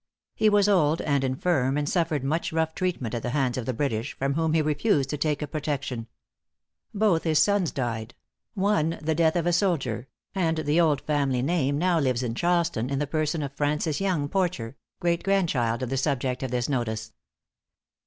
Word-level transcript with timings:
He 0.33 0.49
was 0.49 0.67
old 0.67 0.99
and 1.01 1.23
infirm, 1.23 1.77
and 1.77 1.87
suffered 1.87 2.23
much 2.23 2.51
rough 2.51 2.73
treatment 2.73 3.13
at 3.13 3.21
the 3.21 3.29
hands 3.29 3.55
of 3.55 3.67
the 3.67 3.71
British, 3.75 4.17
from 4.17 4.33
whom 4.33 4.53
he 4.53 4.61
refused 4.63 5.11
to 5.11 5.17
take 5.19 5.43
a 5.43 5.47
protection. 5.47 6.07
Both 6.91 7.21
his 7.21 7.37
sons 7.37 7.69
died 7.71 8.15
one 8.55 8.97
the 8.99 9.13
death 9.13 9.35
of 9.35 9.45
a 9.45 9.53
soldier; 9.53 10.07
and 10.33 10.57
the 10.57 10.81
old 10.81 11.01
family 11.01 11.43
name 11.43 11.77
now 11.77 11.99
lives 11.99 12.23
in 12.23 12.33
Charleston 12.33 12.89
in 12.89 12.97
the 12.97 13.05
person 13.05 13.43
of 13.43 13.53
Francis 13.53 14.01
Yonge 14.01 14.31
Porcher, 14.31 14.75
great 14.99 15.21
grandchild 15.21 15.83
of 15.83 15.91
the 15.91 15.97
subject 15.97 16.41
of 16.41 16.49
this 16.49 16.67
notice. 16.67 17.13